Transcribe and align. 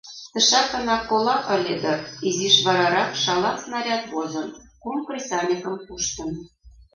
Тышакынак 0.31 1.03
кола 1.09 1.35
ыле 1.55 1.75
дыр— 1.83 1.99
изиш 2.27 2.55
варарак 2.65 3.11
шала 3.23 3.51
снаряд 3.63 4.03
возын, 4.13 4.49
кум 4.83 4.97
кресаньыкым 5.07 5.75
пуштын. 5.85 6.31